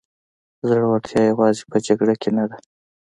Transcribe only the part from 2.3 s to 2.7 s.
نه ده.